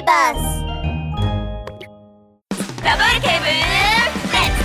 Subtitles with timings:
[0.00, 0.64] ーバス
[2.82, 4.16] ラブール警部レッ
[4.56, 4.64] ツ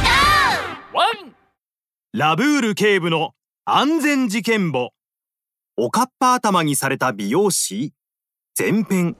[0.93, 1.33] ゴー
[2.13, 3.31] ラブール警部の
[3.65, 4.91] 安全事件簿。
[5.75, 7.91] おかっぱ頭にされた美容師。
[8.57, 9.17] 前編。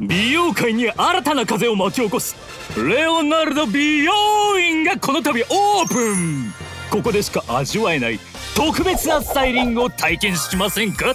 [0.00, 2.34] 美容界に新たな風を巻き起こす。
[2.76, 6.52] レオナルド美容院がこの度オープン。
[6.90, 8.18] ここでしか味わえない
[8.56, 11.14] 特別なスタイリングを体験しませんか？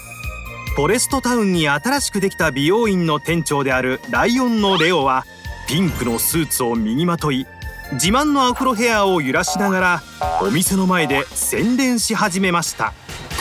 [0.76, 5.24] フォレストタウンに新しくできた美容院の店長であるライオンのレオは
[5.68, 7.46] ピンクのスーツを身にまとい
[7.92, 10.04] 自慢のアフロヘアを揺らしながら
[10.42, 12.92] お店の前で宣伝し始めました。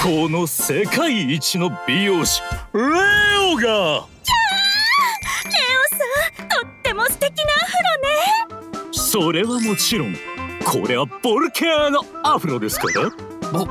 [0.03, 2.43] この世界一の美容師
[2.75, 3.63] レオが。
[3.63, 4.07] レオ
[5.89, 7.73] さんとっても素敵なアフ
[8.67, 8.93] ロね。
[8.93, 10.15] それはもちろん
[10.67, 13.11] これはボルケーノアフロですから。
[13.51, 13.65] ボ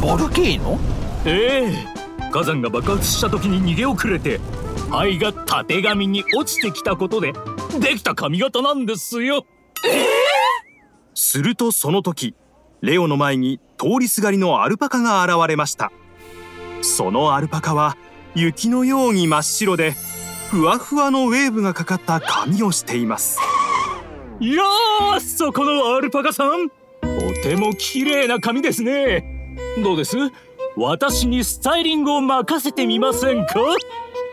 [0.00, 0.78] ボルケーノ？
[1.26, 2.03] ええ
[2.34, 4.40] 火山が爆発した時に逃げ遅れて
[4.90, 7.32] 灰がたてがみに落ちてきたことで
[7.78, 9.46] できた髪型なんですよ。
[11.14, 12.34] するとその時
[12.80, 15.92] レオの前に通りすがりのアルパカが現れました。
[16.82, 17.96] そのアルパカは
[18.34, 19.94] 雪のように真っ白で
[20.50, 23.38] ふわふわのウェーブがかかった髪をしています。
[24.40, 26.74] いやーそこのアルパカさんと
[27.44, 29.30] ても綺麗な髪ですね。
[29.84, 30.16] どうです？
[30.76, 33.54] 私にスタイリングを任せてみませんか？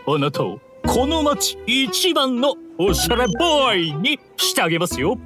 [0.08, 5.18] あなたをこの町一番のおしゃれボーイにしてあげますよ。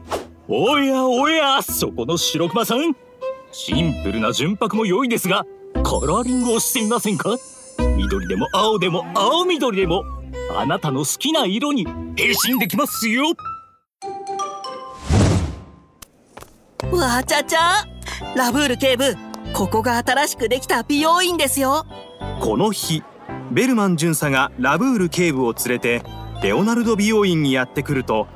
[0.46, 2.94] おやおやそこの白熊さん。
[3.50, 7.36] シンプルな純白も良いですがカラーリングをしてみませんか？
[7.96, 10.02] 緑でも青でも青緑でも
[10.54, 11.86] あなたの好きな色に
[12.16, 13.24] 変身できますよ。
[16.92, 17.84] わちゃちゃ
[18.36, 19.16] ラブール警部
[19.56, 21.86] ここが新しくできた美容院ですよ。
[22.42, 23.02] この日
[23.50, 26.02] ベルマン巡査がラブール警部を連れて
[26.42, 28.26] レオナルド美容院にやってくると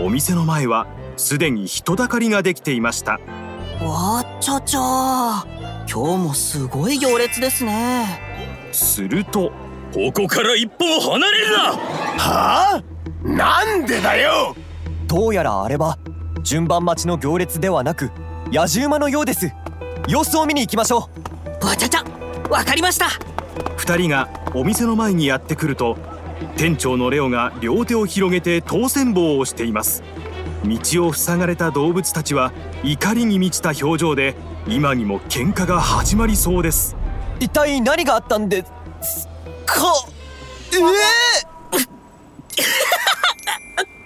[0.00, 3.18] お店の前はすでに人だかりができていました。
[3.84, 5.44] わちゃちゃ。
[5.92, 8.20] 今日もすごい行列ですね。
[8.70, 9.50] すると
[9.92, 11.58] ここから一歩離れるな！
[12.18, 12.82] はあ？
[13.24, 14.54] なんでだよ！
[15.08, 15.98] どうやらあれは
[16.44, 18.12] 順番待ちの行列ではなく
[18.52, 19.52] 野獣馬のようです
[20.08, 21.10] 様子を見に行きましょ
[21.62, 21.66] う。
[21.66, 22.04] わちゃちゃ
[22.48, 23.10] わかりました。
[23.76, 25.98] 2人がお店の前にやってくると
[26.56, 30.02] 店長のレオが両手を広げて当選棒をしています。
[30.64, 32.52] 道を塞がれた動物たちは
[32.82, 34.34] 怒りに満ちた表情で
[34.66, 36.96] 今にも喧嘩が始まりそうです。
[37.38, 38.64] 一体何があったんで
[39.02, 39.28] す？
[39.66, 39.74] か？
[40.72, 41.88] えー、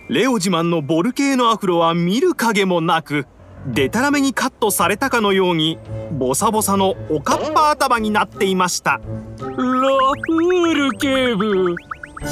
[0.12, 3.26] レオ自慢のボルケーノアフロは見る影もなく
[3.66, 5.78] デタラメにカットされたかのように
[6.12, 9.00] ボサボサのおかっぱ頭になっていました。
[9.38, 11.74] ラフール警部。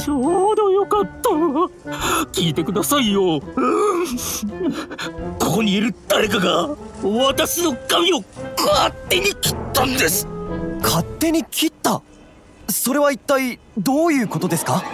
[0.04, 1.30] ちょうどよかった。
[2.32, 3.40] 聞いてくださいよ。
[3.40, 3.46] こ
[5.38, 8.22] こにいる誰かが私の髪を
[8.56, 10.28] 勝手に切ったんです。
[10.82, 12.02] 勝手に切った？
[12.68, 14.84] それは一体どういうことですか？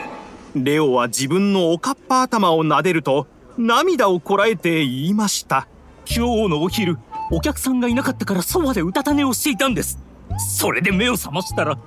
[0.55, 3.27] レオは自分のおかっぱ頭を撫でると
[3.59, 5.69] 涙をこらえて言いました
[6.09, 6.99] 今日のお昼
[7.31, 9.99] お客さんがいなかったからそばでうたた寝をしていたんです。
[10.39, 11.79] それで目を覚ましたら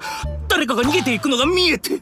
[0.47, 2.02] 誰かが逃げていくのが見えて。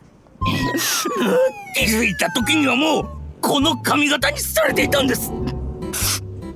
[1.76, 3.10] 気づいた時にはもう
[3.42, 5.32] この髪型にされていたんです。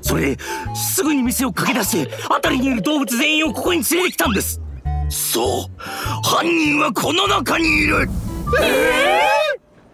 [0.01, 0.43] それで
[0.75, 4.59] すぐに店を駆け出して辺りにいる動物全員をここに連れてきたんです。
[5.09, 8.09] そう犯人はこの中にいる。
[8.61, 9.30] えー、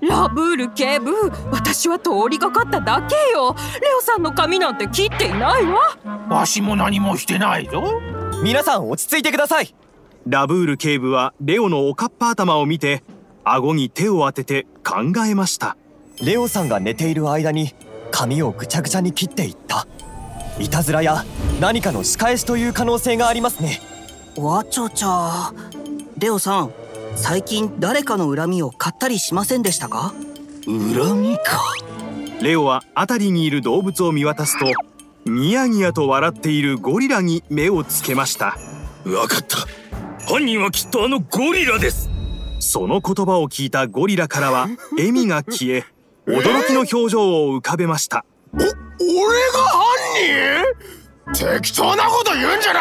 [0.02, 1.12] ラブール警部
[1.52, 3.56] 私は通りがかっただけよ。
[3.82, 5.98] レオさんの髪なんて切っていないわ。
[6.30, 7.84] わしも何もしてないぞ。
[8.44, 9.74] 皆さん落ち着いてください。
[10.28, 13.04] ラブール警部はレオのおかっぱ頭を見て
[13.44, 15.78] 顎に手を当てて考えました。
[16.22, 17.74] レオさんが寝ている間に
[18.12, 19.88] 髪をぐちゃぐちゃに切っていった。
[20.60, 21.24] いたずらや
[21.60, 23.80] 何かの仕返しという可能性がありますね。
[24.38, 25.52] わちゃちゃ。
[26.18, 26.74] レオさん
[27.18, 30.14] 最近誰かの恨みを買ったりしませんでしたか？
[30.66, 31.62] 恨みか？
[32.42, 34.66] レオは辺りにいる動物を見渡すと
[35.30, 38.58] ニヤニヤと笑っているゴリラに目をつけました。
[39.06, 39.58] わかった。
[40.32, 42.10] 犯人はきっとあのゴリラです。
[42.60, 44.68] その言葉を聞いたゴリラからは
[44.98, 45.86] 笑みが消え
[46.28, 48.26] 驚きの表情を浮かべました。
[48.54, 48.68] お、俺
[49.52, 50.64] が犯
[51.34, 51.58] 人？
[51.62, 52.80] 適当なこと言うんじゃな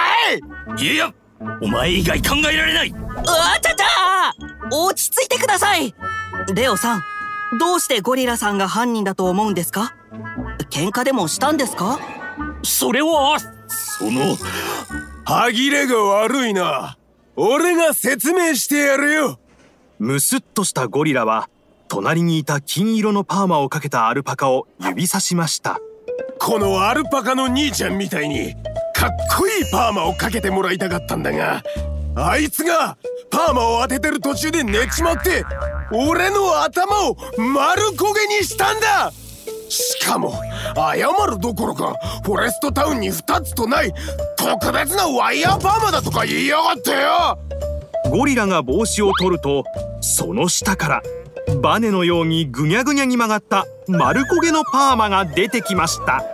[0.79, 0.95] い！
[0.95, 1.13] いや
[1.61, 2.91] お前以外考えられない。
[2.91, 4.35] うわちゃちゃ
[4.71, 5.95] 落ち着いてください。
[6.55, 7.03] レオさん
[7.59, 9.95] どうしてゴリラさんが犯人だと思うんですか？
[10.71, 11.99] 喧嘩でもしたんですか？
[12.63, 13.39] それは
[13.69, 14.37] その
[15.25, 16.99] 歯切れが悪いな。
[17.37, 19.39] 俺が説明してやるよ。
[19.99, 21.49] むすっとしたゴリラは
[21.89, 25.79] 隣にいた金色のパーマをかけたアルパカを指さしました。
[26.39, 28.55] このアルパカの兄ちゃんみたいに
[29.07, 31.63] かっこいいパーマをかけてもらいたかったんだが
[32.17, 32.97] あいつが
[33.31, 35.45] パーマを当ててる途中で寝ちまって
[35.93, 39.13] 俺の頭を丸焦げにしたんだ。
[39.69, 40.33] しかも
[40.75, 41.95] 謝るどころか
[42.25, 43.93] フォレストタウンに2つとない
[44.37, 47.39] 特別なワイヤーパーマだとか言いやがってよ。
[48.11, 49.65] ゴリラが帽子を取ると
[50.01, 51.03] その下から
[51.61, 56.25] バネのようにぐにゃぐにゃに曲がった丸焦げのパーマが出てきました。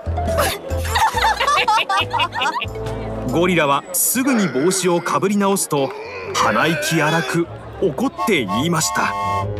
[3.32, 5.90] ゴリラはすぐに帽子をかぶり直すと
[6.34, 7.46] 鼻息荒く
[7.80, 9.12] 怒って言いました。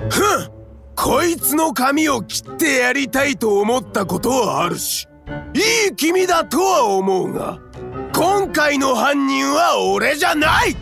[0.09, 0.63] ふん
[0.95, 5.09] こいつの髪を切ってやりたいと思ったことはあるし
[5.55, 7.59] いい君だとは思うが
[8.15, 10.77] 今回の犯人は俺じゃない。